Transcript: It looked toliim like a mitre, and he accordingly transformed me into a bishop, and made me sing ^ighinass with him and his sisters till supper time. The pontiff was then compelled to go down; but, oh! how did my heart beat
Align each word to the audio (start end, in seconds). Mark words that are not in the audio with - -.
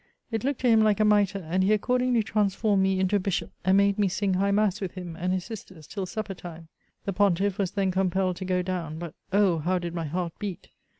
It 0.31 0.43
looked 0.43 0.63
toliim 0.63 0.81
like 0.81 0.99
a 0.99 1.05
mitre, 1.05 1.43
and 1.47 1.63
he 1.63 1.73
accordingly 1.73 2.23
transformed 2.23 2.81
me 2.81 2.99
into 2.99 3.15
a 3.17 3.19
bishop, 3.19 3.51
and 3.63 3.77
made 3.77 3.99
me 3.99 4.07
sing 4.07 4.33
^ighinass 4.33 4.81
with 4.81 4.93
him 4.93 5.15
and 5.15 5.31
his 5.31 5.45
sisters 5.45 5.85
till 5.85 6.07
supper 6.07 6.33
time. 6.33 6.69
The 7.05 7.13
pontiff 7.13 7.59
was 7.59 7.69
then 7.69 7.91
compelled 7.91 8.37
to 8.37 8.45
go 8.45 8.63
down; 8.63 8.97
but, 8.97 9.13
oh! 9.31 9.59
how 9.59 9.77
did 9.77 9.93
my 9.93 10.05
heart 10.05 10.33
beat 10.39 10.69